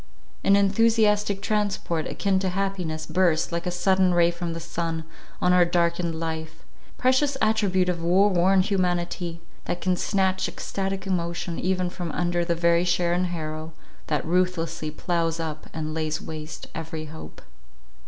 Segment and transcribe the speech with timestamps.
[0.43, 5.03] An enthusiastic transport, akin to happiness, burst, like a sudden ray from the sun,
[5.39, 6.63] on our darkened life.
[6.97, 9.41] Precious attribute of woe worn humanity!
[9.65, 13.73] that can snatch extatic emotion, even from under the very share and harrow,
[14.07, 17.39] that ruthlessly ploughs up and lays waste every hope.